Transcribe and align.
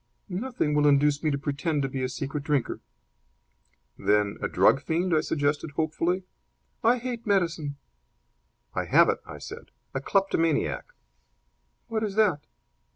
"Nothing 0.29 0.73
will 0.73 0.87
induce 0.87 1.21
me 1.21 1.29
to 1.29 1.37
pretend 1.37 1.83
to 1.83 1.87
be 1.87 2.01
a 2.03 2.09
secret 2.09 2.43
drinker." 2.43 2.79
"Then 3.99 4.39
a 4.41 4.47
drug 4.47 4.81
fiend?" 4.81 5.15
I 5.15 5.21
suggested, 5.21 5.69
hopefully. 5.75 6.23
"I 6.83 6.97
hate 6.97 7.27
medicine." 7.27 7.77
"I 8.73 8.85
have 8.85 9.09
it!" 9.09 9.19
I 9.27 9.37
said. 9.37 9.69
"A 9.93 10.01
kleptomaniac." 10.01 10.85
"What 11.87 12.01
is 12.03 12.15
that?" 12.15 12.47